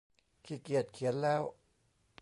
[0.45, 1.41] ขี้เกียจเขียนแล้ว